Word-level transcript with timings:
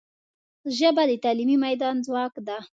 ژبه 0.77 1.03
د 1.07 1.11
تعلیمي 1.23 1.57
میدان 1.65 1.95
ځواک 2.05 2.33
ده 2.47 2.57